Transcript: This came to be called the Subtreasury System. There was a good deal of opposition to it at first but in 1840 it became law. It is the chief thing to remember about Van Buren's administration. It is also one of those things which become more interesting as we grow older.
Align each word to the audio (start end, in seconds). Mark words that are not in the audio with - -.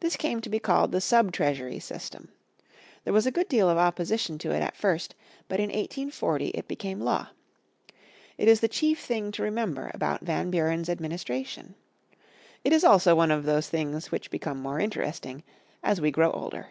This 0.00 0.18
came 0.18 0.42
to 0.42 0.50
be 0.50 0.58
called 0.58 0.92
the 0.92 1.00
Subtreasury 1.00 1.80
System. 1.80 2.28
There 3.04 3.12
was 3.14 3.24
a 3.24 3.30
good 3.30 3.48
deal 3.48 3.70
of 3.70 3.78
opposition 3.78 4.36
to 4.40 4.50
it 4.50 4.60
at 4.60 4.76
first 4.76 5.14
but 5.48 5.58
in 5.60 5.70
1840 5.70 6.48
it 6.48 6.68
became 6.68 7.00
law. 7.00 7.28
It 8.36 8.48
is 8.48 8.60
the 8.60 8.68
chief 8.68 9.00
thing 9.00 9.32
to 9.32 9.42
remember 9.42 9.90
about 9.94 10.20
Van 10.20 10.50
Buren's 10.50 10.90
administration. 10.90 11.74
It 12.64 12.74
is 12.74 12.84
also 12.84 13.14
one 13.16 13.30
of 13.30 13.44
those 13.44 13.70
things 13.70 14.12
which 14.12 14.30
become 14.30 14.60
more 14.60 14.78
interesting 14.78 15.42
as 15.82 16.02
we 16.02 16.10
grow 16.10 16.32
older. 16.32 16.68